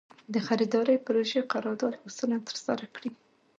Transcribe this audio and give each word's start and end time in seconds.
د 0.33 0.35
خریدارۍ 0.47 0.97
پروژې 1.05 1.41
قرارداد 1.51 1.93
اصولاً 2.07 2.37
ترسره 2.47 2.85
کړي. 2.95 3.09